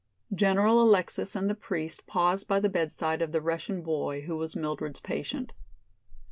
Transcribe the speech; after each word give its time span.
General 0.33 0.81
Alexis 0.81 1.35
and 1.35 1.47
the 1.47 1.53
priest 1.53 2.07
paused 2.07 2.47
by 2.47 2.59
the 2.59 2.69
bedside 2.69 3.21
of 3.21 3.31
the 3.31 3.39
Russian 3.39 3.83
boy 3.83 4.21
who 4.21 4.35
was 4.35 4.55
Mildred's 4.55 4.99
patient. 4.99 5.53